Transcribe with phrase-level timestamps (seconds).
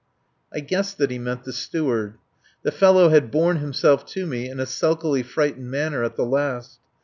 [0.51, 2.15] I guessed that he meant the Steward.
[2.63, 6.79] The fellow had borne himself to me in a sulkily frightened manner at the last.